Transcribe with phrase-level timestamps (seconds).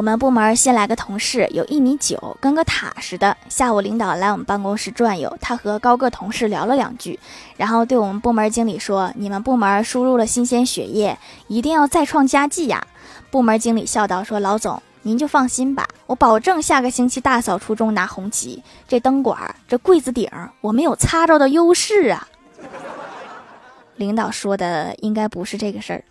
[0.00, 3.36] 我们部门新来个同事，有一米九，跟个塔似的。
[3.50, 7.20] 下午领导来我们办公室转悠，他和高个同事聊了两句，
[7.58, 11.18] 然后对我们部门经理说：‘你们部门输入了新鲜血液，
[11.48, 12.82] 一定要再创佳绩呀！’
[13.30, 20.30] 部门经理笑道：‘说老总您就放心吧，我保证下个星期大扫除中拿红旗。’这灯管、这柜子顶，
[20.62, 22.26] 我们有擦着的优势啊。
[23.96, 26.02] 领导说的应该不是这个事儿。